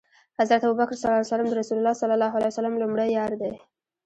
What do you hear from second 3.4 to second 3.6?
دی